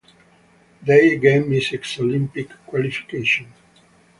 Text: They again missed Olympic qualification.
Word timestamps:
They 0.81 1.13
again 1.13 1.47
missed 1.47 1.99
Olympic 1.99 2.49
qualification. 2.65 3.53